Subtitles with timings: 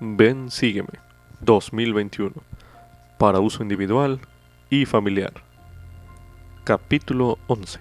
[0.00, 1.00] Ven, sígueme.
[1.40, 2.32] 2021.
[3.18, 4.20] Para uso individual
[4.70, 5.32] y familiar.
[6.62, 7.80] Capítulo 11.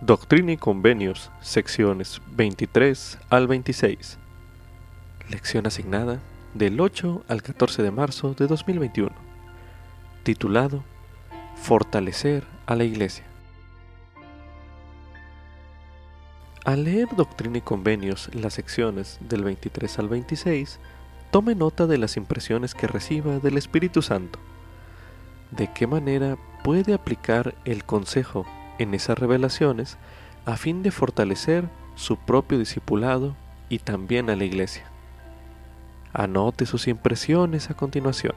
[0.00, 4.18] Doctrina y Convenios, secciones 23 al 26.
[5.28, 6.18] Lección asignada
[6.54, 9.12] del 8 al 14 de marzo de 2021.
[10.22, 10.82] Titulado
[11.56, 13.24] Fortalecer a la Iglesia.
[16.64, 20.80] Al leer Doctrina y Convenios, las secciones del 23 al 26,
[21.34, 24.38] tome nota de las impresiones que reciba del Espíritu Santo.
[25.50, 28.46] De qué manera puede aplicar el consejo
[28.78, 29.98] en esas revelaciones
[30.44, 33.34] a fin de fortalecer su propio discipulado
[33.68, 34.84] y también a la iglesia.
[36.12, 38.36] Anote sus impresiones a continuación.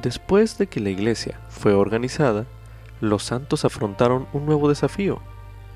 [0.00, 2.46] Después de que la iglesia fue organizada,
[3.00, 5.20] los santos afrontaron un nuevo desafío,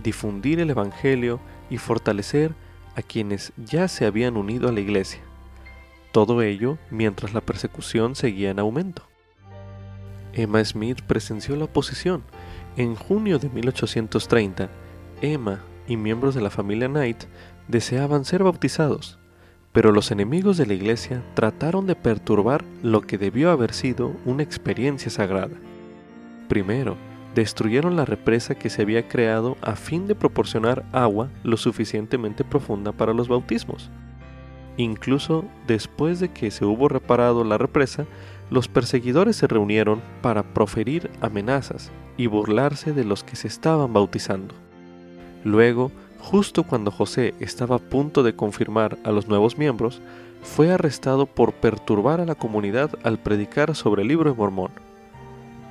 [0.01, 2.55] difundir el Evangelio y fortalecer
[2.97, 5.21] a quienes ya se habían unido a la iglesia.
[6.13, 9.03] Todo ello mientras la persecución seguía en aumento.
[10.33, 12.23] Emma Smith presenció la oposición.
[12.77, 14.69] En junio de 1830,
[15.23, 17.25] Emma y miembros de la familia Knight
[17.69, 19.19] deseaban ser bautizados,
[19.73, 24.43] pero los enemigos de la iglesia trataron de perturbar lo que debió haber sido una
[24.43, 25.57] experiencia sagrada.
[26.49, 26.97] Primero,
[27.35, 32.93] destruyeron la represa que se había creado a fin de proporcionar agua lo suficientemente profunda
[32.93, 33.91] para los bautismos.
[34.77, 38.07] Incluso después de que se hubo reparado la represa,
[38.51, 44.55] los perseguidores se reunieron para proferir amenazas y burlarse de los que se estaban bautizando.
[45.45, 50.01] Luego, justo cuando José estaba a punto de confirmar a los nuevos miembros,
[50.43, 54.71] fue arrestado por perturbar a la comunidad al predicar sobre el libro de Mormón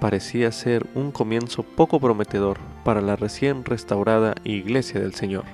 [0.03, 5.45] parecía ser un comienzo poco prometedor para la recién restaurada Iglesia del Señor.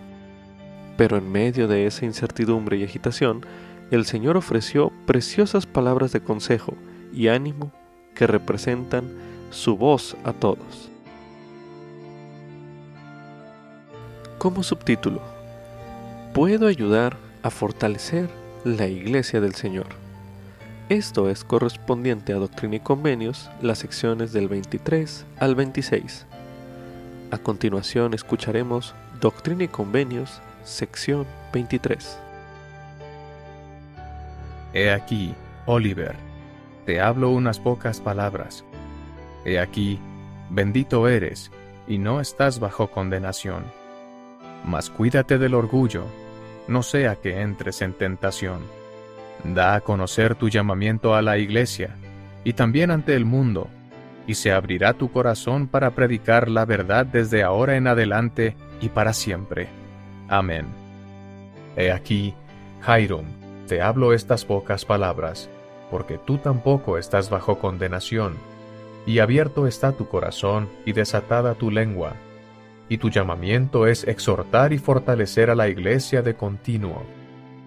[0.97, 3.45] Pero en medio de esa incertidumbre y agitación,
[3.91, 6.73] el Señor ofreció preciosas palabras de consejo
[7.13, 7.71] y ánimo
[8.15, 9.03] que representan
[9.51, 10.89] su voz a todos.
[14.39, 15.21] Como subtítulo,
[16.33, 18.27] puedo ayudar a fortalecer
[18.63, 20.08] la Iglesia del Señor.
[20.89, 26.25] Esto es correspondiente a Doctrina y Convenios, las secciones del 23 al 26.
[27.29, 32.17] A continuación escucharemos Doctrina y Convenios, sección 23.
[34.73, 35.35] He aquí,
[35.67, 36.15] Oliver,
[36.87, 38.65] te hablo unas pocas palabras.
[39.45, 39.99] He aquí,
[40.49, 41.51] bendito eres,
[41.87, 43.63] y no estás bajo condenación.
[44.65, 46.05] Mas cuídate del orgullo,
[46.67, 48.78] no sea que entres en tentación
[49.43, 51.95] Da a conocer tu llamamiento a la iglesia
[52.43, 53.67] y también ante el mundo,
[54.27, 59.13] y se abrirá tu corazón para predicar la verdad desde ahora en adelante y para
[59.13, 59.67] siempre.
[60.27, 60.67] Amén.
[61.75, 62.33] He aquí,
[62.81, 63.25] Jairum,
[63.67, 65.49] te hablo estas pocas palabras,
[65.89, 68.35] porque tú tampoco estás bajo condenación,
[69.05, 72.13] y abierto está tu corazón y desatada tu lengua,
[72.89, 77.03] y tu llamamiento es exhortar y fortalecer a la iglesia de continuo.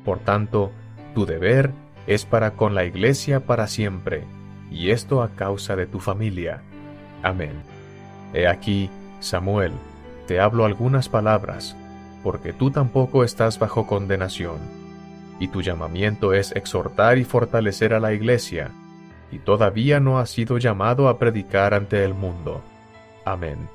[0.04, 0.72] Por tanto,
[1.15, 1.71] tu deber
[2.06, 4.25] es para con la iglesia para siempre,
[4.71, 6.62] y esto a causa de tu familia.
[7.23, 7.62] Amén.
[8.34, 8.91] He aquí,
[9.21, 9.72] Samuel,
[10.27, 11.77] te hablo algunas palabras,
[12.22, 14.59] porque tú tampoco estás bajo condenación,
[15.39, 18.71] y tu llamamiento es exhortar y fortalecer a la iglesia,
[19.31, 22.62] y todavía no has sido llamado a predicar ante el mundo.
[23.25, 23.69] Amén.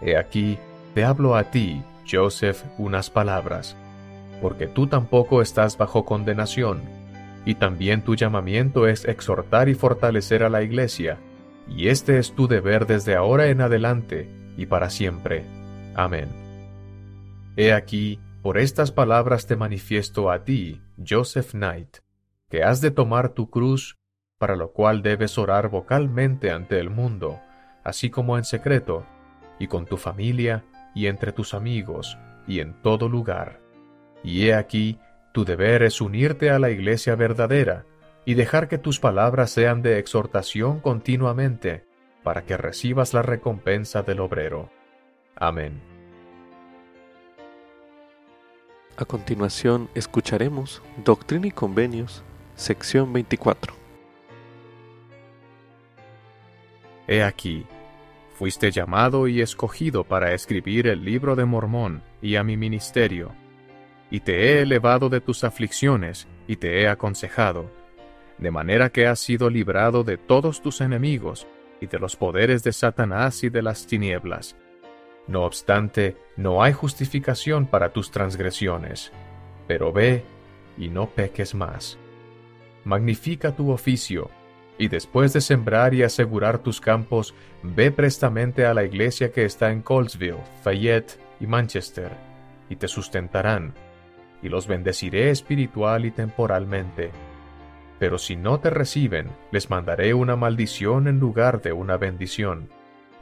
[0.00, 0.58] He aquí,
[0.94, 3.76] te hablo a ti, Joseph, unas palabras,
[4.44, 6.82] porque tú tampoco estás bajo condenación,
[7.46, 11.16] y también tu llamamiento es exhortar y fortalecer a la iglesia,
[11.66, 14.28] y este es tu deber desde ahora en adelante
[14.58, 15.46] y para siempre.
[15.94, 16.28] Amén.
[17.56, 22.00] He aquí, por estas palabras te manifiesto a ti, Joseph Knight,
[22.50, 23.96] que has de tomar tu cruz,
[24.36, 27.40] para lo cual debes orar vocalmente ante el mundo,
[27.82, 29.06] así como en secreto,
[29.58, 33.63] y con tu familia, y entre tus amigos, y en todo lugar
[34.24, 34.98] y he aquí,
[35.32, 37.84] tu deber es unirte a la iglesia verdadera
[38.24, 41.84] y dejar que tus palabras sean de exhortación continuamente,
[42.22, 44.70] para que recibas la recompensa del obrero.
[45.36, 45.82] Amén.
[48.96, 53.74] A continuación escucharemos Doctrina y Convenios, sección 24.
[57.06, 57.66] He aquí,
[58.38, 63.32] fuiste llamado y escogido para escribir el libro de Mormón y a mi ministerio
[64.10, 67.70] y te he elevado de tus aflicciones, y te he aconsejado,
[68.38, 71.46] de manera que has sido librado de todos tus enemigos,
[71.80, 74.56] y de los poderes de Satanás y de las tinieblas.
[75.26, 79.12] No obstante, no hay justificación para tus transgresiones.
[79.66, 80.22] Pero ve,
[80.76, 81.98] y no peques más.
[82.84, 84.30] Magnifica tu oficio,
[84.76, 89.70] y después de sembrar y asegurar tus campos, ve prestamente a la iglesia que está
[89.70, 92.10] en Colesville, Fayette y Manchester,
[92.68, 93.72] y te sustentarán,
[94.44, 97.10] y los bendeciré espiritual y temporalmente.
[97.98, 102.68] Pero si no te reciben, les mandaré una maldición en lugar de una bendición.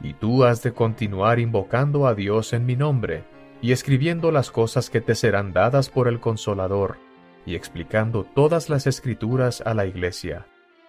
[0.02, 3.22] Y tú has de continuar invocando a Dios en mi nombre,
[3.62, 6.98] y escribiendo las cosas que te serán dadas por el Consolador,
[7.46, 10.46] y explicando todas las escrituras a la iglesia.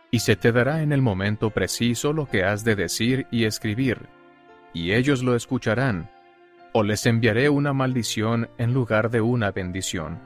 [0.10, 4.08] Y se te dará en el momento preciso lo que has de decir y escribir,
[4.74, 6.10] y ellos lo escucharán,
[6.74, 10.20] o les enviaré una maldición en lugar de una bendición.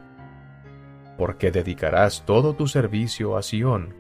[1.17, 3.93] Porque dedicarás todo tu servicio a Sión,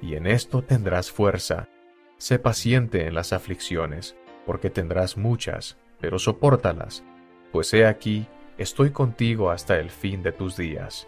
[0.00, 1.68] y en esto tendrás fuerza.
[2.16, 4.16] Sé paciente en las aflicciones,
[4.46, 7.04] porque tendrás muchas, pero sopórtalas,
[7.52, 8.26] pues he aquí,
[8.56, 11.06] estoy contigo hasta el fin de tus días.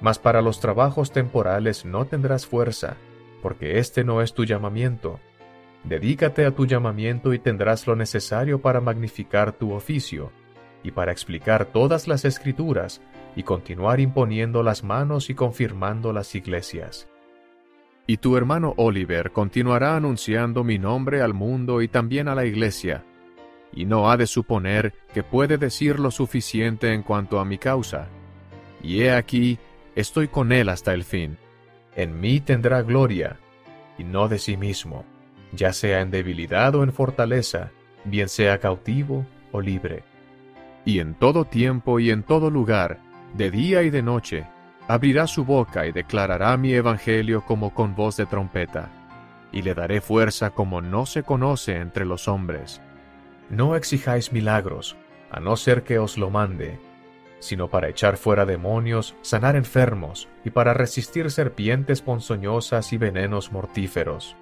[0.00, 2.96] Mas para los trabajos temporales no tendrás fuerza,
[3.42, 5.20] porque este no es tu llamamiento,
[5.84, 10.32] Dedícate a tu llamamiento y tendrás lo necesario para magnificar tu oficio,
[10.82, 13.02] y para explicar todas las escrituras,
[13.36, 17.06] y continuar imponiendo las manos y confirmando las iglesias.
[18.06, 23.04] Y tu hermano Oliver continuará anunciando mi nombre al mundo y también a la iglesia,
[23.70, 28.08] y no ha de suponer que puede decir lo suficiente en cuanto a mi causa.
[28.82, 29.58] Y he aquí,
[29.94, 31.36] estoy con él hasta el fin.
[31.94, 33.36] En mí tendrá gloria,
[33.98, 35.04] y no de sí mismo
[35.54, 37.70] ya sea en debilidad o en fortaleza,
[38.04, 40.04] bien sea cautivo o libre.
[40.84, 42.98] Y en todo tiempo y en todo lugar,
[43.34, 44.46] de día y de noche,
[44.86, 48.90] abrirá su boca y declarará mi evangelio como con voz de trompeta,
[49.52, 52.82] y le daré fuerza como no se conoce entre los hombres.
[53.48, 54.96] No exijáis milagros,
[55.30, 56.78] a no ser que os lo mande,
[57.38, 64.36] sino para echar fuera demonios, sanar enfermos, y para resistir serpientes ponzoñosas y venenos mortíferos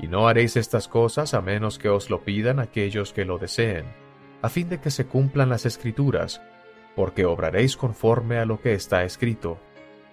[0.00, 3.84] y no haréis estas cosas a menos que os lo pidan aquellos que lo deseen,
[4.42, 6.40] a fin de que se cumplan las escrituras,
[6.96, 9.58] porque obraréis conforme a lo que está escrito.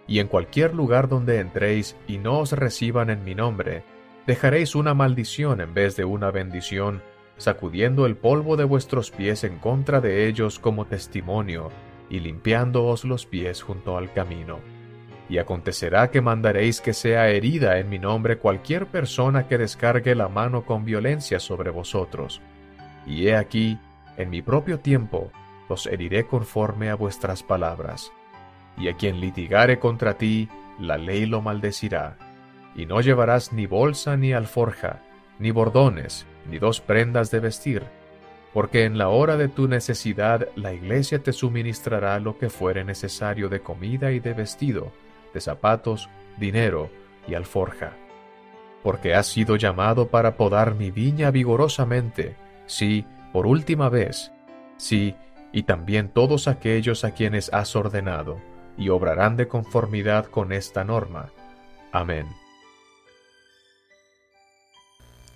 [0.08, 3.84] Y en cualquier lugar donde entréis y no os reciban en mi nombre,
[4.26, 7.02] dejaréis una maldición en vez de una bendición,
[7.38, 11.70] sacudiendo el polvo de vuestros pies en contra de ellos como testimonio,
[12.10, 14.60] y limpiándoos los pies junto al camino.
[15.30, 20.30] Y acontecerá que mandaréis que sea herida en mi nombre cualquier persona que descargue la
[20.30, 22.42] mano con violencia sobre vosotros.
[23.06, 23.78] Y he aquí,
[24.16, 25.32] en mi propio tiempo,
[25.70, 28.12] los heriré conforme a vuestras palabras.
[28.78, 32.18] Y a quien litigare contra ti, la ley lo maldecirá.
[32.76, 35.02] Y no llevarás ni bolsa ni alforja,
[35.40, 37.84] ni bordones, ni dos prendas de vestir,
[38.54, 43.50] porque en la hora de tu necesidad la iglesia te suministrará lo que fuere necesario
[43.50, 44.92] de comida y de vestido,
[45.34, 46.90] de zapatos, dinero
[47.28, 47.94] y alforja.
[48.84, 52.36] Porque has sido llamado para podar mi viña vigorosamente,
[52.66, 54.32] sí, por última vez,
[54.78, 55.16] sí,
[55.52, 58.40] y también todos aquellos a quienes has ordenado,
[58.78, 61.32] y obrarán de conformidad con esta norma.
[61.92, 62.28] Amén.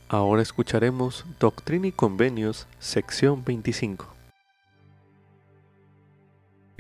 [0.08, 4.21] Ahora escucharemos Doctrina y Convenios, sección 25.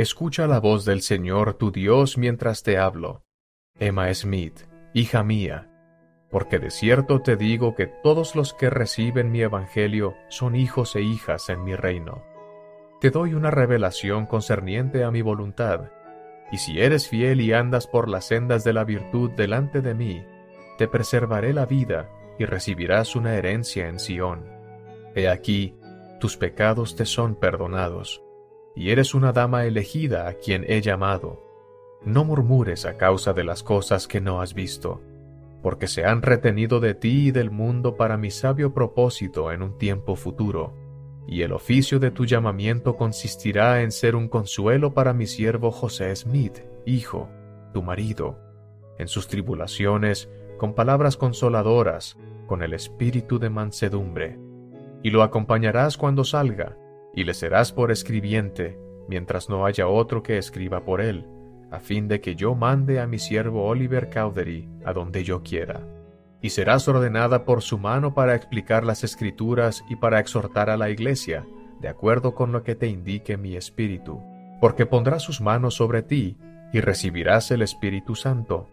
[0.01, 3.23] Escucha la voz del Señor tu Dios mientras te hablo.
[3.77, 4.61] Emma Smith,
[4.95, 5.69] hija mía,
[6.31, 11.01] porque de cierto te digo que todos los que reciben mi Evangelio son hijos e
[11.01, 12.23] hijas en mi reino.
[12.99, 15.91] Te doy una revelación concerniente a mi voluntad,
[16.51, 20.25] y si eres fiel y andas por las sendas de la virtud delante de mí,
[20.79, 24.47] te preservaré la vida y recibirás una herencia en Sión.
[25.13, 25.75] He aquí,
[26.19, 28.23] tus pecados te son perdonados
[28.75, 31.43] y eres una dama elegida a quien he llamado.
[32.03, 35.01] No murmures a causa de las cosas que no has visto,
[35.61, 39.77] porque se han retenido de ti y del mundo para mi sabio propósito en un
[39.77, 40.73] tiempo futuro,
[41.27, 46.15] y el oficio de tu llamamiento consistirá en ser un consuelo para mi siervo José
[46.15, 47.29] Smith, hijo,
[47.73, 48.39] tu marido,
[48.97, 54.39] en sus tribulaciones, con palabras consoladoras, con el espíritu de mansedumbre,
[55.03, 56.77] y lo acompañarás cuando salga,
[57.13, 58.77] y le serás por escribiente,
[59.07, 61.25] mientras no haya otro que escriba por él,
[61.71, 65.81] a fin de que yo mande a mi siervo Oliver Cowdery a donde yo quiera.
[66.41, 70.89] Y serás ordenada por su mano para explicar las escrituras y para exhortar a la
[70.89, 71.45] iglesia,
[71.79, 74.21] de acuerdo con lo que te indique mi espíritu,
[74.59, 76.37] porque pondrá sus manos sobre ti,
[76.73, 78.69] y recibirás el Espíritu Santo,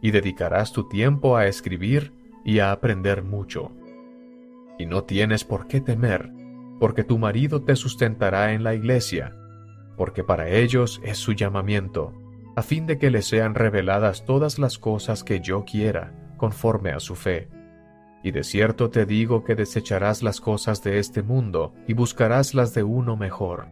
[0.00, 2.12] y dedicarás tu tiempo a escribir
[2.44, 3.72] y a aprender mucho.
[4.78, 6.30] Y no tienes por qué temer,
[6.80, 9.36] porque tu marido te sustentará en la iglesia,
[9.96, 12.14] porque para ellos es su llamamiento,
[12.56, 16.98] a fin de que le sean reveladas todas las cosas que yo quiera, conforme a
[16.98, 17.48] su fe.
[18.22, 22.74] Y de cierto te digo que desecharás las cosas de este mundo y buscarás las
[22.74, 23.66] de uno mejor.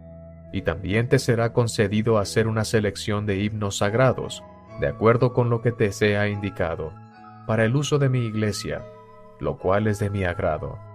[0.53, 4.43] Y también te será concedido hacer una selección de himnos sagrados,
[4.81, 6.93] de acuerdo con lo que te sea indicado,
[7.47, 8.85] para el uso de mi iglesia,
[9.41, 10.88] lo cual es de mi agrado.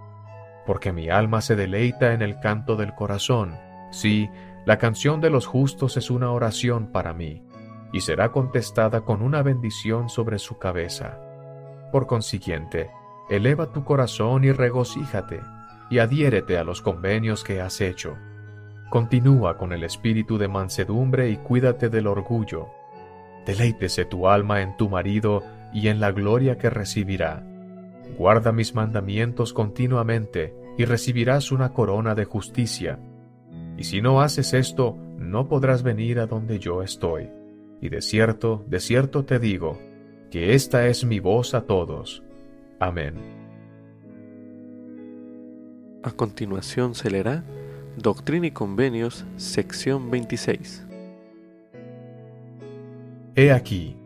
[0.66, 3.56] Porque mi alma se deleita en el canto del corazón,
[3.90, 4.30] sí,
[4.64, 7.42] la canción de los justos es una oración para mí,
[7.92, 11.18] y será contestada con una bendición sobre su cabeza.
[11.92, 12.90] Por consiguiente,
[13.28, 15.40] eleva tu corazón y regocíjate,
[15.90, 18.16] y adhiérete a los convenios que has hecho.
[18.90, 22.68] Continúa con el espíritu de mansedumbre y cuídate del orgullo.
[23.44, 25.42] Deleítese tu alma en tu marido
[25.72, 27.44] y en la gloria que recibirá.
[28.18, 32.98] Guarda mis mandamientos continuamente y recibirás una corona de justicia.
[33.76, 37.30] Y si no haces esto, no podrás venir a donde yo estoy.
[37.80, 39.78] Y de cierto, de cierto te digo,
[40.30, 42.22] que esta es mi voz a todos.
[42.78, 43.14] Amén.
[46.02, 47.44] A continuación se leerá
[47.96, 50.84] Doctrina y Convenios, sección 26.
[53.36, 53.96] He aquí,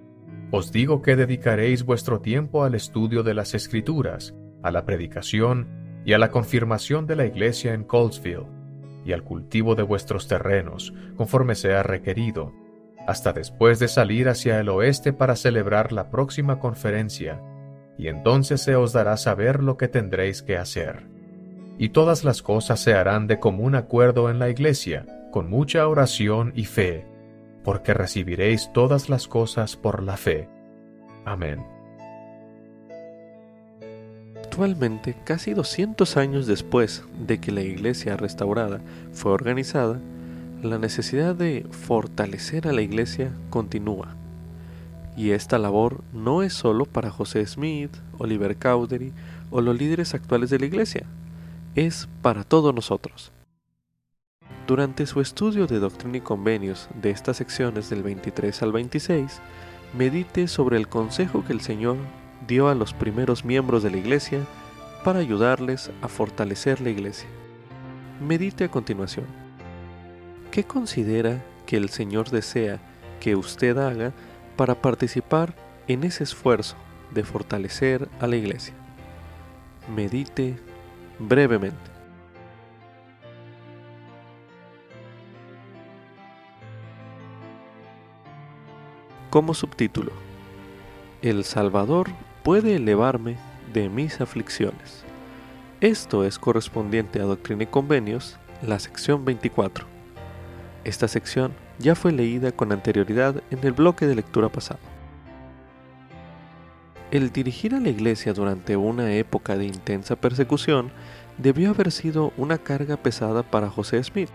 [0.50, 5.69] os digo que dedicaréis vuestro tiempo al estudio de las Escrituras, a la predicación
[6.05, 8.47] y a la confirmación de la iglesia en Colesville,
[9.05, 12.52] y al cultivo de vuestros terrenos, conforme sea requerido,
[13.07, 17.43] hasta después de salir hacia el oeste para celebrar la próxima conferencia,
[17.99, 21.07] y entonces se os dará saber lo que tendréis que hacer.
[21.78, 26.52] Y todas las cosas se harán de común acuerdo en la iglesia, con mucha oración
[26.55, 27.07] y fe,
[27.69, 30.49] porque recibiréis todas las cosas por la fe.
[31.27, 31.63] Amén.
[34.43, 38.81] Actualmente, casi 200 años después de que la iglesia restaurada
[39.13, 40.01] fue organizada,
[40.63, 44.17] la necesidad de fortalecer a la iglesia continúa.
[45.15, 49.13] Y esta labor no es solo para José Smith, Oliver Cowdery
[49.51, 51.05] o los líderes actuales de la iglesia,
[51.75, 53.31] es para todos nosotros.
[54.69, 59.41] Durante su estudio de Doctrina y Convenios de estas secciones del 23 al 26,
[59.97, 61.97] medite sobre el consejo que el Señor
[62.47, 64.41] dio a los primeros miembros de la iglesia
[65.05, 67.31] para ayudarles a fortalecer la iglesia.
[68.21, 69.25] Medite a continuación.
[70.51, 72.79] ¿Qué considera que el Señor desea
[73.21, 74.13] que usted haga
[74.57, 75.55] para participar
[75.87, 76.77] en ese esfuerzo
[77.15, 78.75] de fortalecer a la iglesia?
[79.97, 80.59] Medite
[81.19, 81.98] brevemente.
[89.30, 90.12] Como subtítulo,
[91.20, 92.08] El Salvador
[92.42, 93.37] puede elevarme
[93.75, 95.04] de mis aflicciones.
[95.82, 99.85] Esto es correspondiente a Doctrina y Convenios, la sección 24.
[100.85, 104.80] Esta sección ya fue leída con anterioridad en el bloque de lectura pasado.
[107.11, 110.90] El dirigir a la iglesia durante una época de intensa persecución
[111.37, 114.30] debió haber sido una carga pesada para José Smith.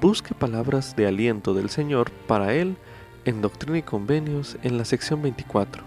[0.00, 2.76] Busque palabras de aliento del Señor para él
[3.24, 5.82] en Doctrina y Convenios en la sección 24.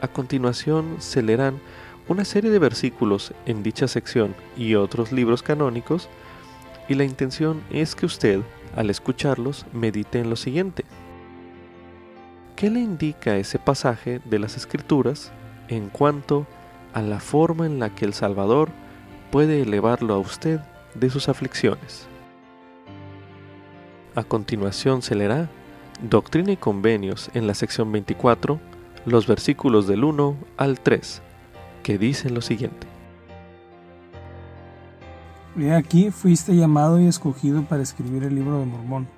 [0.00, 1.60] A continuación se leerán
[2.08, 6.08] una serie de versículos en dicha sección y otros libros canónicos
[6.88, 8.40] y la intención es que usted,
[8.74, 10.84] al escucharlos, medite en lo siguiente.
[12.56, 15.32] ¿Qué le indica ese pasaje de las Escrituras
[15.68, 16.46] en cuanto
[16.92, 18.70] a la forma en la que el Salvador
[19.30, 20.60] puede elevarlo a usted
[20.94, 22.08] de sus aflicciones?
[24.14, 25.48] A continuación se leerá
[26.02, 28.60] Doctrina y Convenios en la sección 24,
[29.06, 31.22] los versículos del 1 al 3,
[31.82, 32.86] que dicen lo siguiente.
[35.58, 39.08] He aquí fuiste llamado y escogido para escribir el libro de Mormón,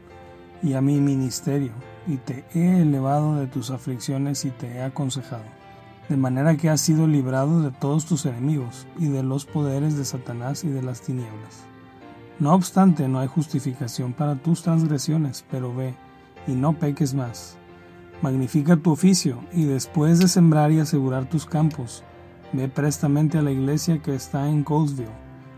[0.63, 1.73] y a mi ministerio,
[2.07, 5.45] y te he elevado de tus aflicciones y te he aconsejado,
[6.09, 10.05] de manera que has sido librado de todos tus enemigos, y de los poderes de
[10.05, 11.74] Satanás y de las tinieblas
[12.41, 15.95] no obstante, no hay justificación para tus transgresiones, pero ve,
[16.47, 17.57] y no peques más.
[18.23, 22.03] Magnifica tu oficio, y después de sembrar y asegurar tus campos,
[22.53, 25.09] ve prestamente a la iglesia que está en Colesville,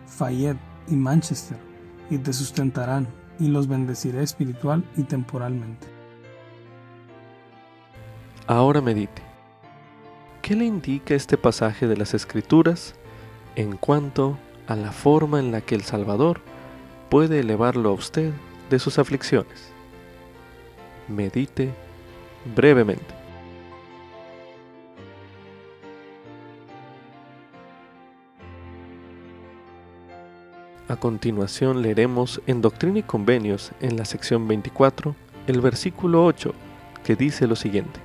[0.06, 1.58] Fayette y Manchester,
[2.10, 5.86] y te sustentarán, y los bendeciré espiritual y temporalmente.
[8.46, 9.22] Ahora medite.
[10.42, 12.94] ¿Qué le indica este pasaje de las Escrituras
[13.56, 16.40] en cuanto a la forma en la que el Salvador
[17.08, 18.32] puede elevarlo a usted
[18.70, 19.70] de sus aflicciones.
[21.08, 21.72] Medite
[22.54, 23.14] brevemente.
[30.88, 35.16] A continuación leeremos en Doctrina y Convenios, en la sección 24,
[35.48, 36.54] el versículo 8,
[37.02, 37.98] que dice lo siguiente.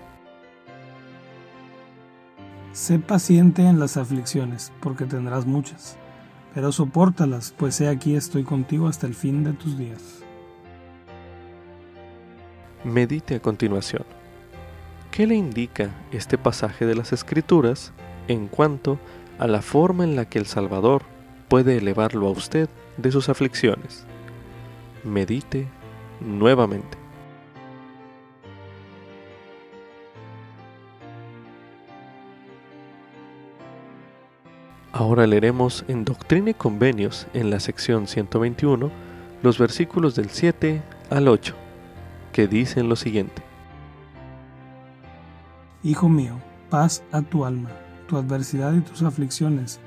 [2.74, 5.96] Sé paciente en las aflicciones, porque tendrás muchas,
[6.54, 10.24] pero soportalas, pues he aquí estoy contigo hasta el fin de tus días.
[12.84, 14.04] Medite a continuación.
[15.12, 17.94] ¿Qué le indica este pasaje de las Escrituras
[18.28, 18.98] en cuanto
[19.40, 21.04] a la forma en la que el Salvador
[21.48, 24.06] puede elevarlo a usted de sus aflicciones?
[25.04, 25.68] Medite
[26.22, 27.01] nuevamente.
[35.02, 38.92] Ahora leeremos en Doctrina y Convenios, en la sección 121,
[39.42, 40.80] los versículos del 7
[41.10, 41.56] al 8
[42.32, 43.42] que dicen lo siguiente.
[45.82, 46.36] Hijo mío,
[46.70, 47.72] paz a tu alma,
[48.08, 49.80] tu adversidad y tus aflicciones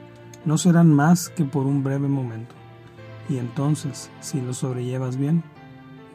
[0.44, 2.56] no serán más que por un breve momento.
[3.28, 5.44] Y entonces, si lo sobrellevas bien,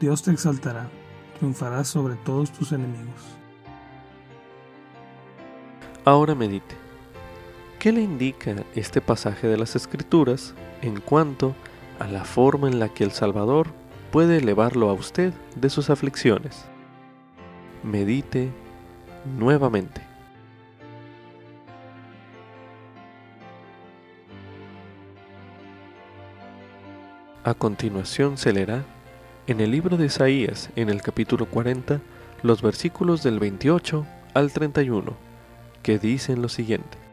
[0.01, 0.89] Dios te exaltará,
[1.37, 3.37] triunfarás sobre todos tus enemigos.
[6.03, 6.88] Ahora medite.
[7.79, 11.55] ¿Qué le indica este pasaje de las Escrituras en cuanto
[11.97, 13.67] a la forma en la que el Salvador
[14.11, 16.65] puede elevarlo a usted de sus aflicciones.
[17.83, 18.49] Medite
[19.37, 20.01] nuevamente.
[27.43, 28.83] A continuación se leerá
[29.47, 32.01] en el libro de Isaías, en el capítulo 40,
[32.43, 35.15] los versículos del 28 al 31,
[35.81, 37.08] que dicen lo siguiente.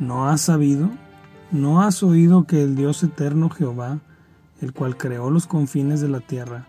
[0.00, 0.90] ¿No has sabido?
[1.52, 4.00] ¿No has oído que el Dios eterno Jehová
[4.60, 6.66] el cual creó los confines de la tierra,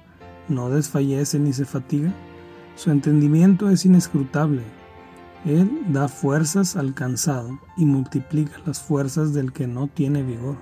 [0.47, 2.13] no desfallece ni se fatiga?
[2.75, 4.61] Su entendimiento es inescrutable.
[5.45, 10.57] Él da fuerzas al cansado y multiplica las fuerzas del que no tiene vigor.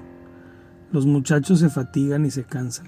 [0.91, 2.87] Los muchachos se fatigan y se cansan,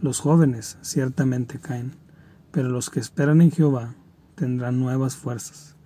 [0.00, 1.94] los jóvenes ciertamente caen,
[2.50, 3.94] pero los que esperan en Jehová
[4.34, 5.76] tendrán nuevas fuerzas,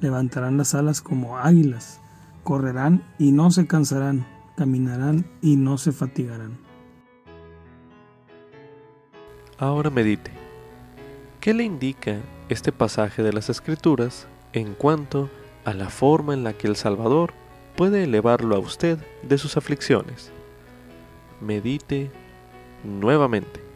[0.00, 2.00] levantarán las alas como águilas,
[2.42, 6.58] correrán y no se cansarán, caminarán y no se fatigarán.
[9.58, 10.30] Ahora medite.
[11.40, 15.30] ¿Qué le indica este pasaje de las Escrituras en cuanto
[15.64, 17.32] a la forma en la que el Salvador
[17.76, 20.32] puede elevarlo a usted de sus aflicciones?
[21.40, 22.10] Medite
[22.84, 23.67] nuevamente.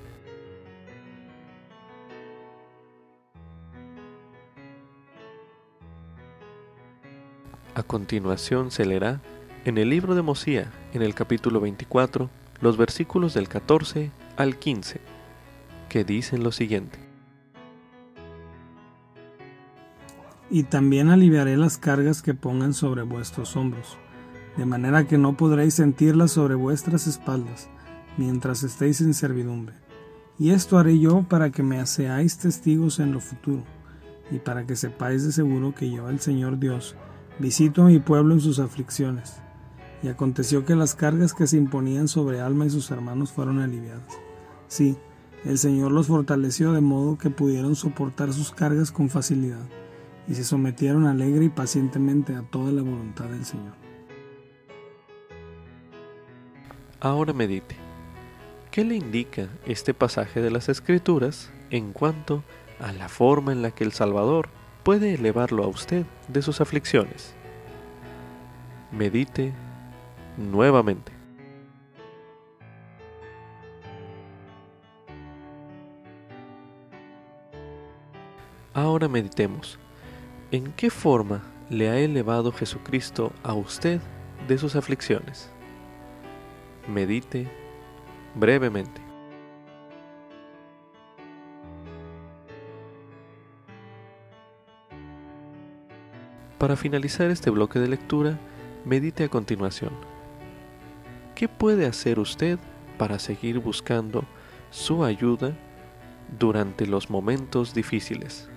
[7.74, 9.22] A continuación se leerá
[9.64, 12.28] en el libro de Mosía, en el capítulo 24,
[12.60, 15.00] los versículos del 14 al 15
[15.88, 16.98] que dicen lo siguiente.
[20.50, 23.96] Y también aliviaré las cargas que pongan sobre vuestros hombros,
[24.58, 27.70] de manera que no podréis sentirlas sobre vuestras espaldas,
[28.18, 29.76] mientras estéis en servidumbre.
[30.38, 33.64] Y esto haré yo para que me seáis testigos en lo futuro,
[34.30, 36.96] y para que sepáis de seguro que yo, el Señor Dios,
[37.38, 39.40] visito a mi pueblo en sus aflicciones.
[40.02, 44.18] Y aconteció que las cargas que se imponían sobre Alma y sus hermanos fueron aliviadas.
[44.66, 44.96] Sí,
[45.44, 49.64] el Señor los fortaleció de modo que pudieron soportar sus cargas con facilidad
[50.28, 53.74] y se sometieron alegre y pacientemente a toda la voluntad del Señor.
[57.00, 57.76] Ahora medite.
[58.70, 62.44] ¿Qué le indica este pasaje de las Escrituras en cuanto
[62.80, 64.48] a la forma en la que el Salvador
[64.82, 67.34] puede elevarlo a usted de sus aflicciones?
[68.90, 69.52] Medite
[70.36, 71.12] nuevamente.
[78.74, 79.78] Ahora meditemos.
[80.50, 84.00] ¿En qué forma le ha elevado Jesucristo a usted
[84.48, 85.50] de sus aflicciones?
[86.88, 87.48] Medite
[88.34, 89.01] brevemente.
[96.62, 98.38] Para finalizar este bloque de lectura,
[98.84, 99.90] medite a continuación.
[101.34, 102.56] ¿Qué puede hacer usted
[102.98, 104.22] para seguir buscando
[104.70, 105.56] su ayuda
[106.38, 108.48] durante los momentos difíciles?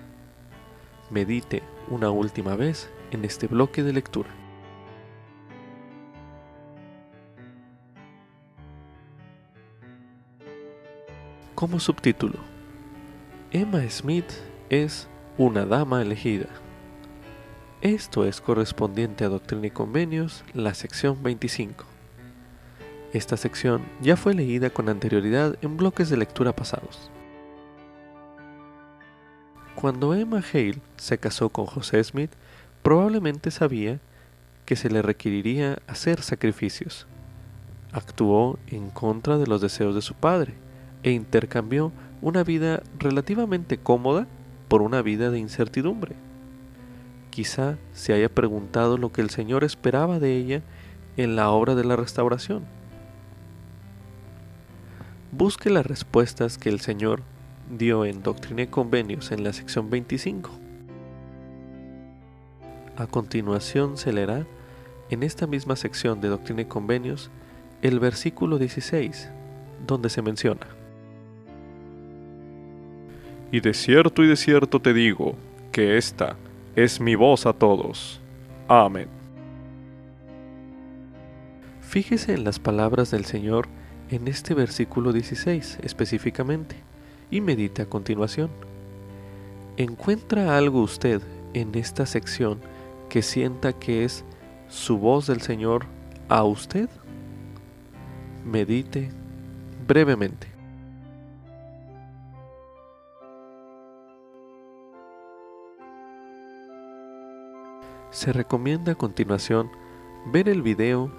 [1.10, 4.30] medite una última vez en este bloque de lectura.
[11.56, 12.38] Como subtítulo,
[13.50, 14.30] Emma Smith
[14.70, 16.65] es una dama elegida.
[17.82, 21.84] Esto es correspondiente a Doctrina y Convenios, la sección 25.
[23.12, 27.10] Esta sección ya fue leída con anterioridad en bloques de lectura pasados.
[29.74, 32.30] Cuando Emma Hale se casó con José Smith,
[32.82, 34.00] probablemente sabía
[34.64, 37.06] que se le requeriría hacer sacrificios.
[37.92, 40.54] Actuó en contra de los deseos de su padre
[41.02, 44.26] e intercambió una vida relativamente cómoda
[44.68, 46.16] por una vida de incertidumbre.
[47.36, 50.62] Quizá se haya preguntado lo que el Señor esperaba de ella
[51.18, 52.64] en la obra de la restauración.
[55.32, 57.20] Busque las respuestas que el Señor
[57.68, 60.50] dio en Doctrina y Convenios en la sección 25.
[62.96, 64.46] A continuación se leerá
[65.10, 67.30] en esta misma sección de Doctrina y Convenios
[67.82, 69.28] el versículo 16,
[69.86, 70.68] donde se menciona.
[73.52, 75.34] Y de cierto y de cierto te digo
[75.70, 76.38] que esta
[76.76, 78.20] es mi voz a todos.
[78.68, 79.08] Amén.
[81.80, 83.66] Fíjese en las palabras del Señor
[84.10, 86.76] en este versículo 16 específicamente
[87.30, 88.50] y medite a continuación.
[89.78, 91.22] ¿Encuentra algo usted
[91.54, 92.60] en esta sección
[93.08, 94.24] que sienta que es
[94.68, 95.86] su voz del Señor
[96.28, 96.90] a usted?
[98.44, 99.08] Medite
[99.88, 100.55] brevemente.
[108.16, 109.70] Se recomienda a continuación
[110.24, 111.12] ver el video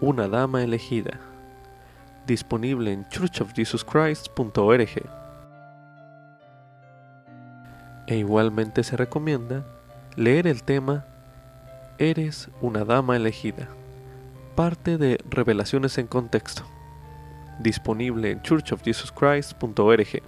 [0.00, 1.20] Una Dama Elegida,
[2.26, 5.10] disponible en churchofjesuschrist.org.
[8.06, 9.66] E igualmente se recomienda
[10.16, 11.04] leer el tema
[11.98, 13.68] Eres una Dama Elegida,
[14.54, 16.62] parte de Revelaciones en Contexto,
[17.58, 20.22] disponible en churchofjesuschrist.org.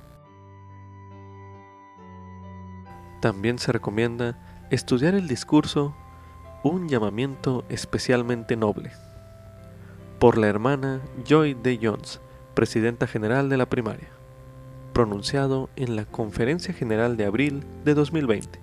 [3.23, 4.37] También se recomienda
[4.71, 5.95] estudiar el discurso
[6.63, 8.91] Un llamamiento especialmente noble,
[10.19, 11.79] por la hermana Joy D.
[11.83, 12.21] Jones,
[12.55, 14.09] presidenta general de la primaria,
[14.95, 18.59] pronunciado en la Conferencia General de abril de 2020,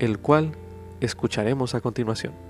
[0.00, 0.52] el cual
[1.00, 2.49] escucharemos a continuación.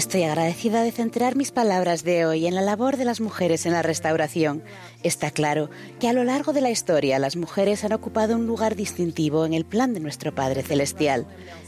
[0.00, 3.74] Estoy agradecida de centrar mis palabras de hoy en la labor de las mujeres en
[3.74, 4.62] la restauración.
[5.02, 8.76] Está claro que a lo largo de la historia las mujeres han ocupado un lugar
[8.76, 11.26] distintivo en el plan de nuestro Padre Celestial.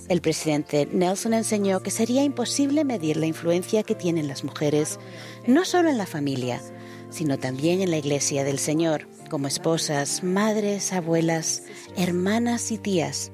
[0.08, 4.98] El presidente Nelson enseñó que sería imposible medir la influencia que tienen las mujeres,
[5.46, 6.62] no solo en la familia,
[7.10, 11.64] sino también en la Iglesia del Señor, como esposas, madres, abuelas,
[11.98, 13.30] hermanas y tías,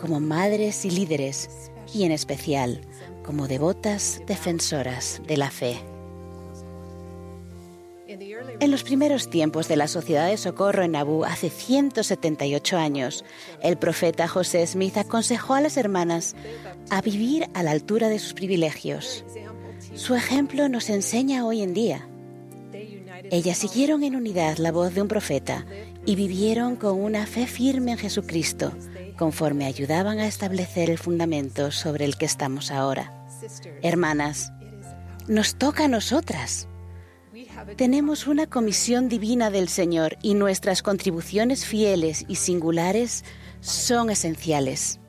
[0.00, 1.48] como madres y líderes,
[1.94, 2.80] y en especial
[3.26, 5.76] como devotas defensoras de la fe.
[8.60, 13.24] En los primeros tiempos de la Sociedad de Socorro en Nabú, hace 178 años,
[13.62, 16.36] el profeta José Smith aconsejó a las hermanas
[16.88, 19.24] a vivir a la altura de sus privilegios.
[19.94, 22.08] Su ejemplo nos enseña hoy en día.
[23.30, 25.66] Ellas siguieron en unidad la voz de un profeta
[26.06, 28.72] y vivieron con una fe firme en Jesucristo,
[29.16, 33.26] conforme ayudaban a establecer el fundamento sobre el que estamos ahora.
[33.82, 34.52] Hermanas,
[35.28, 36.68] nos toca a nosotras.
[37.76, 43.24] Tenemos una comisión divina del Señor y nuestras contribuciones fieles y singulares
[43.60, 45.00] son esenciales.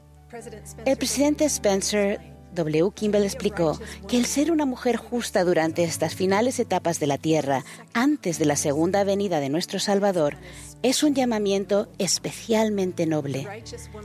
[0.86, 2.92] El presidente Spencer W.
[2.94, 7.64] Kimball explicó que el ser una mujer justa durante estas finales etapas de la tierra,
[7.94, 10.38] antes de la segunda venida de nuestro Salvador,
[10.84, 13.48] es un llamamiento especialmente noble.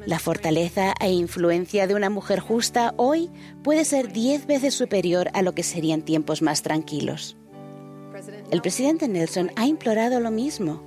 [0.07, 3.31] La fortaleza e influencia de una mujer justa hoy
[3.63, 7.37] puede ser diez veces superior a lo que serían tiempos más tranquilos.
[8.51, 10.83] El presidente Nelson ha implorado lo mismo.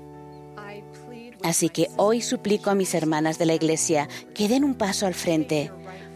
[1.44, 5.14] Así que hoy suplico a mis hermanas de la Iglesia que den un paso al
[5.14, 5.72] frente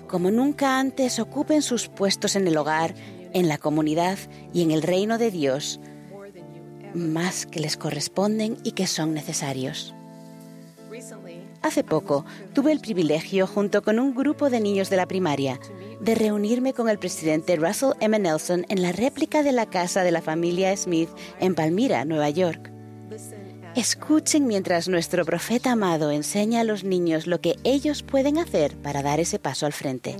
[0.09, 2.95] como nunca antes ocupen sus puestos en el hogar,
[3.31, 4.17] en la comunidad
[4.53, 5.79] y en el reino de Dios,
[6.93, 9.93] más que les corresponden y que son necesarios.
[11.61, 15.59] Hace poco tuve el privilegio, junto con un grupo de niños de la primaria,
[15.99, 18.17] de reunirme con el presidente Russell M.
[18.17, 22.71] Nelson en la réplica de la casa de la familia Smith en Palmira, Nueva York.
[23.75, 29.03] Escuchen mientras nuestro profeta amado enseña a los niños lo que ellos pueden hacer para
[29.03, 30.17] dar ese paso al frente.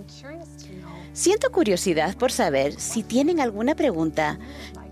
[1.14, 4.40] Siento curiosidad por saber si tienen alguna pregunta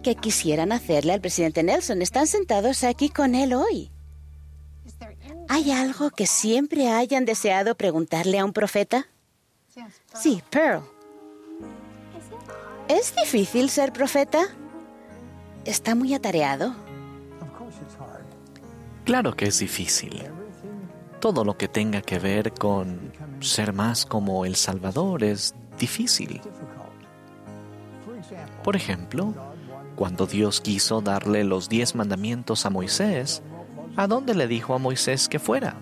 [0.03, 2.01] que quisieran hacerle al presidente Nelson.
[2.01, 3.91] Están sentados aquí con él hoy.
[5.49, 9.07] ¿Hay algo que siempre hayan deseado preguntarle a un profeta?
[10.13, 10.83] Sí, Pearl.
[12.87, 14.45] ¿Es difícil ser profeta?
[15.65, 16.86] ¿Está muy atareado?
[19.07, 20.21] Claro que es difícil.
[21.21, 26.41] Todo lo que tenga que ver con ser más como el Salvador es difícil.
[28.65, 29.33] Por ejemplo,
[29.95, 33.41] cuando Dios quiso darle los diez mandamientos a Moisés,
[33.95, 35.77] ¿a dónde le dijo a Moisés que fuera?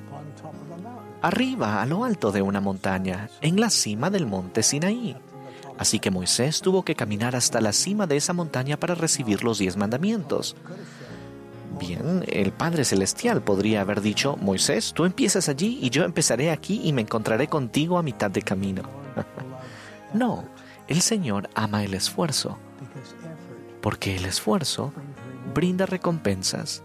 [1.23, 5.17] Arriba, a lo alto de una montaña, en la cima del monte Sinaí.
[5.79, 9.57] Así que Moisés tuvo que caminar hasta la cima de esa montaña para recibir los
[9.57, 10.55] diez mandamientos.
[11.79, 16.81] Bien, el Padre Celestial podría haber dicho, Moisés, tú empiezas allí y yo empezaré aquí
[16.83, 18.83] y me encontraré contigo a mitad de camino.
[20.13, 20.45] no,
[20.87, 22.57] el Señor ama el esfuerzo,
[23.81, 24.93] porque el esfuerzo
[25.53, 26.81] brinda recompensas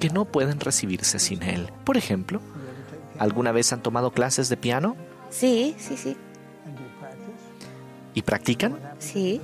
[0.00, 1.70] que no pueden recibirse sin Él.
[1.84, 2.40] Por ejemplo,
[3.18, 4.96] ¿alguna vez han tomado clases de piano?
[5.30, 6.16] Sí, sí, sí.
[8.14, 8.78] ¿Y practican?
[8.98, 9.40] Sí.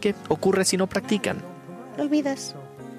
[0.00, 1.42] ¿Qué ocurre si no practican?
[1.98, 2.54] Lo olvidas.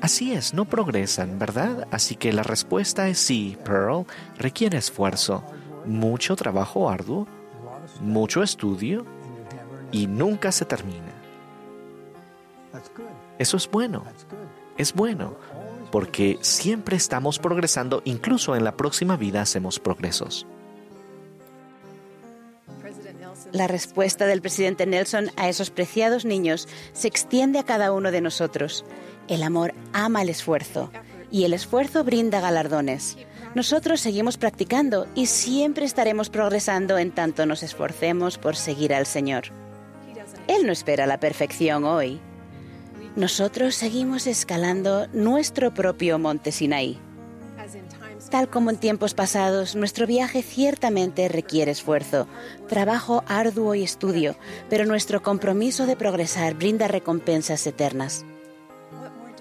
[0.05, 1.87] Así es, no progresan, ¿verdad?
[1.89, 4.05] Así que la respuesta es sí, Pearl.
[4.37, 5.43] Requiere esfuerzo,
[5.83, 7.27] mucho trabajo arduo,
[8.01, 9.03] mucho estudio
[9.91, 11.11] y nunca se termina.
[13.39, 14.03] Eso es bueno.
[14.77, 15.37] Es bueno,
[15.91, 20.45] porque siempre estamos progresando, incluso en la próxima vida hacemos progresos.
[23.51, 28.21] La respuesta del presidente Nelson a esos preciados niños se extiende a cada uno de
[28.21, 28.85] nosotros.
[29.27, 30.91] El amor ama el esfuerzo
[31.31, 33.17] y el esfuerzo brinda galardones.
[33.55, 39.45] Nosotros seguimos practicando y siempre estaremos progresando en tanto nos esforcemos por seguir al Señor.
[40.47, 42.19] Él no espera la perfección hoy.
[43.15, 46.99] Nosotros seguimos escalando nuestro propio monte Sinaí.
[48.29, 52.27] Tal como en tiempos pasados, nuestro viaje ciertamente requiere esfuerzo,
[52.67, 54.35] trabajo arduo y estudio,
[54.69, 58.25] pero nuestro compromiso de progresar brinda recompensas eternas.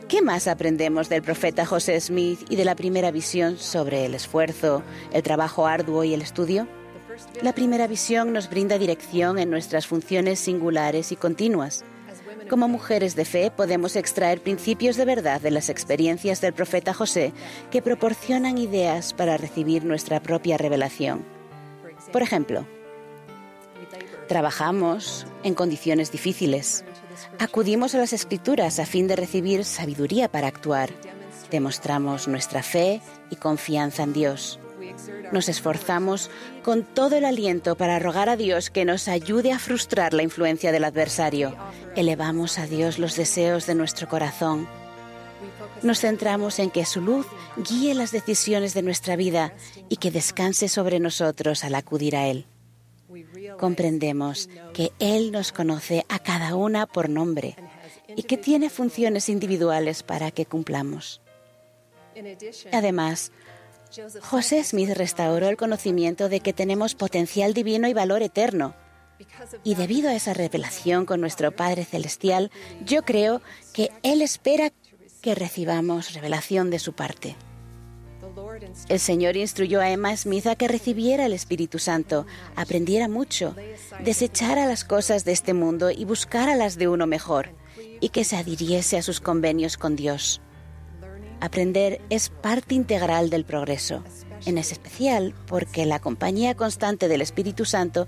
[0.09, 4.83] ¿Qué más aprendemos del profeta José Smith y de la primera visión sobre el esfuerzo,
[5.13, 6.69] el trabajo arduo y el estudio?
[7.43, 11.85] La primera visión nos brinda dirección en nuestras funciones singulares y continuas.
[12.49, 17.33] Como mujeres de fe podemos extraer principios de verdad de las experiencias del profeta José
[17.71, 21.25] que proporcionan ideas para recibir nuestra propia revelación.
[22.13, 22.67] Por ejemplo,
[24.29, 26.85] trabajamos en condiciones difíciles.
[27.39, 30.91] Acudimos a las escrituras a fin de recibir sabiduría para actuar.
[31.51, 34.59] Demostramos nuestra fe y confianza en Dios.
[35.33, 36.31] Nos esforzamos
[36.63, 40.73] con todo el aliento para rogar a Dios que nos ayude a frustrar la influencia
[40.73, 41.57] del adversario.
[41.97, 44.69] Elevamos a Dios los deseos de nuestro corazón.
[45.83, 49.53] Nos centramos en que su luz guíe las decisiones de nuestra vida
[49.89, 52.47] y que descanse sobre nosotros al acudir a Él.
[53.59, 57.57] Comprendemos que Él nos conoce a cada una por nombre
[58.17, 61.21] y que tiene funciones individuales para que cumplamos.
[62.73, 63.33] Además,
[64.23, 68.75] José Smith restauró el conocimiento de que tenemos potencial divino y valor eterno.
[69.63, 72.51] Y debido a esa revelación con nuestro Padre Celestial,
[72.85, 73.41] yo creo
[73.73, 74.73] que Él espera
[75.21, 77.37] que recibamos revelación de su parte.
[78.89, 82.27] El Señor instruyó a Emma Smith a que recibiera el Espíritu Santo,
[82.57, 83.55] aprendiera mucho,
[84.01, 87.51] desechara las cosas de este mundo y buscara las de uno mejor,
[88.01, 90.41] y que se adhiriese a sus convenios con Dios.
[91.41, 94.03] Aprender es parte integral del progreso,
[94.47, 98.07] en especial porque la compañía constante del Espíritu Santo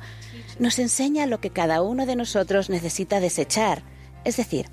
[0.58, 3.82] nos enseña lo que cada uno de nosotros necesita desechar,
[4.24, 4.70] es decir,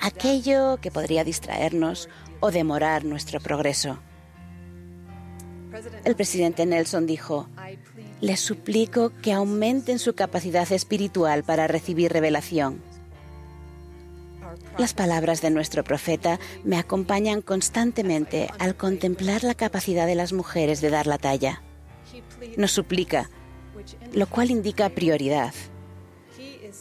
[0.00, 2.08] aquello que podría distraernos
[2.40, 3.98] o demorar nuestro progreso.
[6.04, 7.48] El presidente Nelson dijo,
[8.20, 12.82] les suplico que aumenten su capacidad espiritual para recibir revelación.
[14.78, 20.80] Las palabras de nuestro profeta me acompañan constantemente al contemplar la capacidad de las mujeres
[20.80, 21.62] de dar la talla.
[22.56, 23.30] Nos suplica,
[24.12, 25.54] lo cual indica prioridad.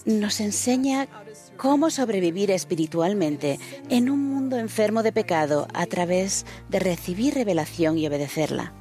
[0.05, 1.08] Nos enseña
[1.58, 8.08] cómo sobrevivir espiritualmente en un mundo enfermo de pecado a través de recibir revelación y
[8.08, 8.78] obedecerla.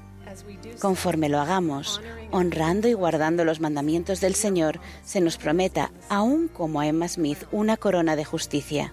[0.80, 6.80] Conforme lo hagamos, honrando y guardando los mandamientos del Señor, se nos prometa, aún como
[6.80, 8.92] a Emma Smith, una corona de justicia.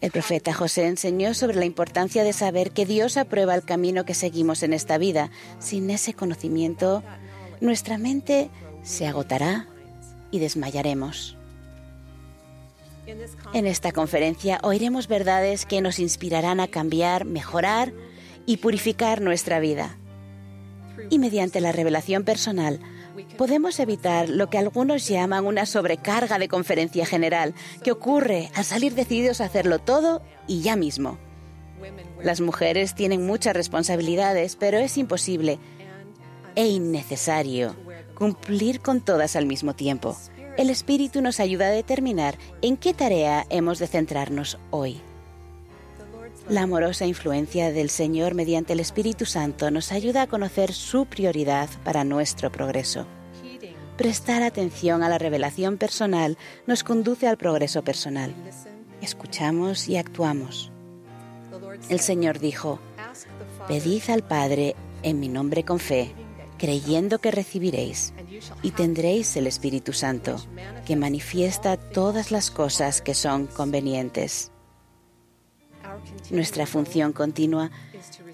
[0.00, 4.14] El profeta José enseñó sobre la importancia de saber que Dios aprueba el camino que
[4.14, 5.30] seguimos en esta vida.
[5.58, 7.02] Sin ese conocimiento,
[7.60, 8.50] nuestra mente
[8.82, 9.66] se agotará
[10.30, 11.36] y desmayaremos.
[13.54, 17.92] En esta conferencia oiremos verdades que nos inspirarán a cambiar, mejorar
[18.48, 19.98] y purificar nuestra vida.
[21.10, 22.80] Y mediante la revelación personal,
[23.36, 27.52] podemos evitar lo que algunos llaman una sobrecarga de conferencia general,
[27.84, 31.18] que ocurre al salir decididos a hacerlo todo y ya mismo.
[32.22, 35.58] Las mujeres tienen muchas responsabilidades, pero es imposible
[36.54, 37.76] e innecesario
[38.14, 40.16] cumplir con todas al mismo tiempo.
[40.56, 45.02] El Espíritu nos ayuda a determinar en qué tarea hemos de centrarnos hoy.
[46.48, 51.68] La amorosa influencia del Señor mediante el Espíritu Santo nos ayuda a conocer su prioridad
[51.84, 53.06] para nuestro progreso.
[53.98, 58.34] Prestar atención a la revelación personal nos conduce al progreso personal.
[59.02, 60.72] Escuchamos y actuamos.
[61.90, 62.80] El Señor dijo,
[63.66, 66.14] Pedid al Padre en mi nombre con fe,
[66.56, 68.14] creyendo que recibiréis,
[68.62, 70.36] y tendréis el Espíritu Santo,
[70.86, 74.50] que manifiesta todas las cosas que son convenientes.
[76.30, 77.70] Nuestra función continua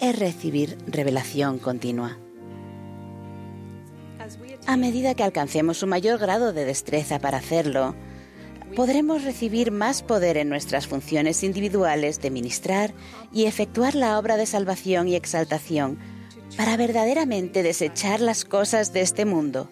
[0.00, 2.18] es recibir revelación continua.
[4.66, 7.94] A medida que alcancemos un mayor grado de destreza para hacerlo,
[8.74, 12.94] podremos recibir más poder en nuestras funciones individuales de ministrar
[13.32, 15.98] y efectuar la obra de salvación y exaltación
[16.56, 19.68] para verdaderamente desechar las cosas de este mundo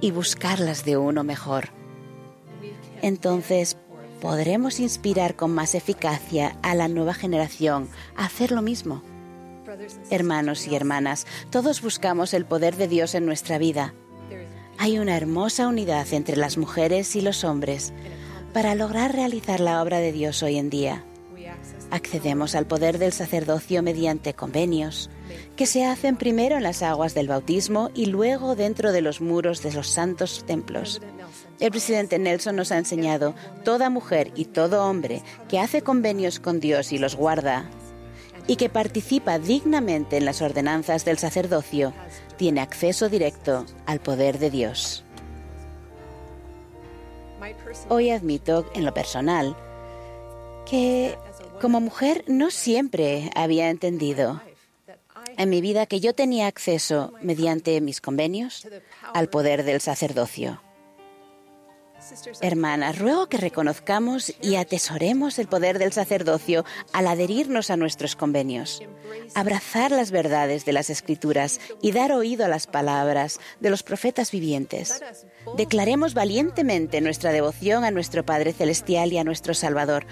[0.00, 1.70] y buscarlas de uno mejor.
[3.02, 3.76] Entonces
[4.24, 9.02] podremos inspirar con más eficacia a la nueva generación a hacer lo mismo.
[10.08, 13.92] Hermanos y hermanas, todos buscamos el poder de Dios en nuestra vida.
[14.78, 17.92] Hay una hermosa unidad entre las mujeres y los hombres
[18.54, 21.04] para lograr realizar la obra de Dios hoy en día.
[21.90, 25.10] Accedemos al poder del sacerdocio mediante convenios,
[25.54, 29.62] que se hacen primero en las aguas del bautismo y luego dentro de los muros
[29.62, 31.02] de los santos templos.
[31.60, 36.60] El presidente Nelson nos ha enseñado, toda mujer y todo hombre que hace convenios con
[36.60, 37.70] Dios y los guarda,
[38.46, 41.92] y que participa dignamente en las ordenanzas del sacerdocio,
[42.36, 45.04] tiene acceso directo al poder de Dios.
[47.88, 49.56] Hoy admito, en lo personal,
[50.68, 51.16] que
[51.60, 54.40] como mujer no siempre había entendido
[55.36, 58.66] en mi vida que yo tenía acceso, mediante mis convenios,
[59.12, 60.60] al poder del sacerdocio.
[62.40, 68.82] Hermanas, ruego que reconozcamos y atesoremos el poder del sacerdocio al adherirnos a nuestros convenios,
[69.34, 74.30] abrazar las verdades de las Escrituras y dar oído a las palabras de los profetas
[74.30, 75.02] vivientes.
[75.56, 80.06] Declaremos valientemente nuestra devoción a nuestro Padre Celestial y a nuestro Salvador,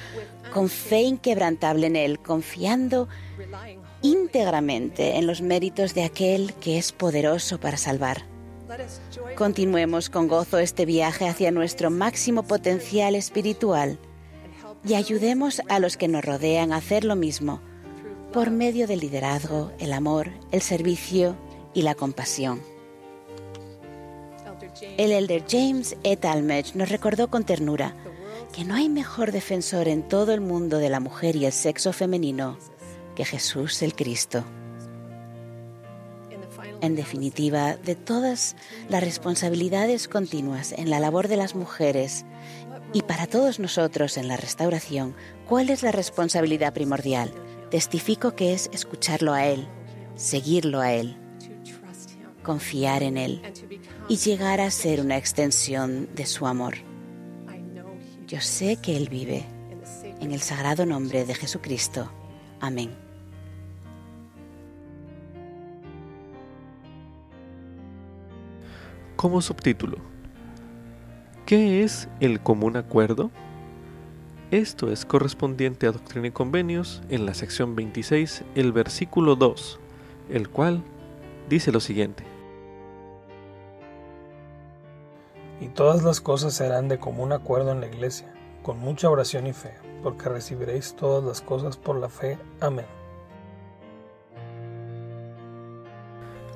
[0.53, 3.09] con fe inquebrantable en Él, confiando
[4.03, 8.32] íntegramente en los méritos de aquel que es poderoso para salvar.
[9.37, 13.99] Continuemos con gozo este viaje hacia nuestro máximo potencial espiritual
[14.85, 17.61] y ayudemos a los que nos rodean a hacer lo mismo
[18.33, 21.37] por medio del liderazgo, el amor, el servicio
[21.75, 22.63] y la compasión.
[24.97, 26.17] El elder James E.
[26.17, 27.95] Talmage nos recordó con ternura
[28.53, 31.93] que no hay mejor defensor en todo el mundo de la mujer y el sexo
[31.93, 32.59] femenino
[33.15, 34.45] que Jesús el Cristo
[36.83, 38.57] en definitiva, de todas
[38.89, 42.27] las responsabilidades continuas en la labor de las mujeres
[42.93, 45.15] y para todos nosotros en la restauración,
[45.49, 47.33] ¿cuál es la responsabilidad primordial?
[47.71, 49.67] Testifico que es escucharlo a Él,
[50.17, 51.17] seguirlo a Él,
[52.43, 53.41] confiar en Él
[54.09, 56.75] y llegar a ser una extensión de su amor.
[58.27, 59.47] Yo sé que Él vive.
[60.21, 62.11] En el sagrado nombre de Jesucristo.
[62.61, 63.12] Amén.
[69.23, 69.99] Como subtítulo.
[71.47, 73.31] ¿Qué es el común acuerdo?
[74.51, 79.79] Esto es correspondiente a Doctrina y Convenios en la sección 26, el versículo 2,
[80.29, 80.83] el cual
[81.49, 82.25] dice lo siguiente.
[85.61, 89.53] Y todas las cosas serán de común acuerdo en la iglesia, con mucha oración y
[89.53, 92.41] fe, porque recibiréis todas las cosas por la fe.
[92.59, 92.87] Amén.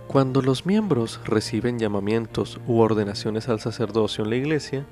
[0.09, 4.87] Cuando los miembros reciben llamamientos u ordenaciones al sacerdocio en la iglesia,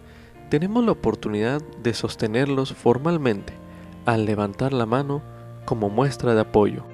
[0.50, 3.52] tenemos la oportunidad de sostenerlos formalmente
[4.06, 5.22] al levantar la mano
[5.64, 6.84] como muestra de apoyo.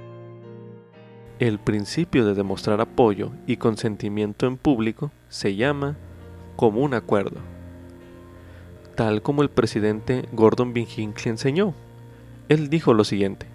[1.39, 5.97] El principio de demostrar apoyo y consentimiento en público se llama
[6.57, 7.41] común acuerdo,
[8.97, 10.87] tal como el presidente Gordon B.
[10.95, 11.73] Hinckley enseñó.
[12.51, 13.47] Él dijo lo siguiente.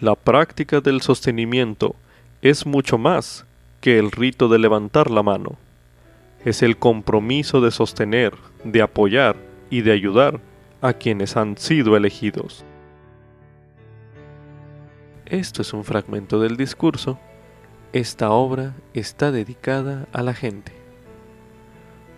[0.00, 1.96] La práctica del sostenimiento
[2.40, 3.44] es mucho más
[3.80, 5.56] que el rito de levantar la mano.
[6.44, 8.32] Es el compromiso de sostener,
[8.62, 9.34] de apoyar
[9.70, 10.38] y de ayudar
[10.82, 12.64] a quienes han sido elegidos.
[15.26, 17.18] Esto es un fragmento del discurso.
[17.92, 20.70] Esta obra está dedicada a la gente.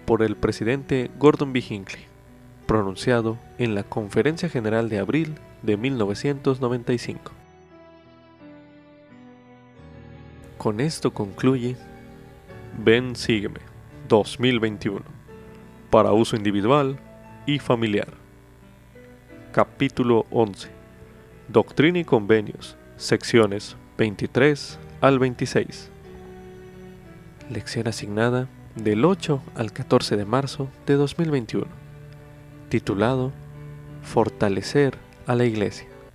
[0.04, 1.64] Por el presidente Gordon B.
[1.66, 2.04] Hinckley,
[2.66, 7.39] pronunciado en la Conferencia General de abril de 1995.
[10.60, 11.74] Con esto concluye
[12.84, 13.60] Ven Sígueme
[14.10, 15.00] 2021
[15.88, 16.98] para uso individual
[17.46, 18.08] y familiar.
[19.52, 20.68] Capítulo 11.
[21.48, 25.90] Doctrina y Convenios, secciones 23 al 26.
[27.48, 31.68] Lección asignada del 8 al 14 de marzo de 2021.
[32.68, 33.32] Titulado
[34.02, 35.89] Fortalecer a la iglesia.